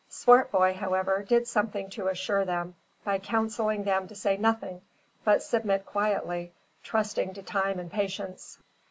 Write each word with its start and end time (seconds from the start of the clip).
Swartboy, 0.09 0.73
however, 0.73 1.21
did 1.29 1.47
something 1.47 1.87
to 1.91 2.07
assure 2.07 2.43
them, 2.43 2.73
by 3.03 3.19
counselling 3.19 3.83
them 3.83 4.07
to 4.07 4.15
say 4.15 4.35
nothing, 4.35 4.81
but 5.23 5.43
submit 5.43 5.85
quietly, 5.85 6.51
trusting 6.81 7.35
to 7.35 7.43
time 7.43 7.77
and 7.79 7.91
patience. 7.91 8.57